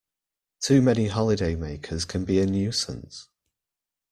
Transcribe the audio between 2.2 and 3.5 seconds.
be a nuisance